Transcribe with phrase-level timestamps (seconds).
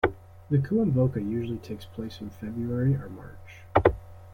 [0.49, 3.65] The Kuomboka usually takes place in February or March.